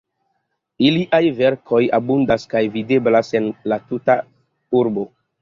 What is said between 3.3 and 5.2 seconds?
en la tuta urbo.